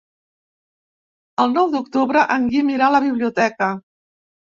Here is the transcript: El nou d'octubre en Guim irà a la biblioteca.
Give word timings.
El 1.43 1.53
nou 1.57 1.69
d'octubre 1.75 2.23
en 2.37 2.47
Guim 2.53 2.71
irà 2.77 2.87
a 2.87 2.95
la 2.95 3.03
biblioteca. 3.05 3.69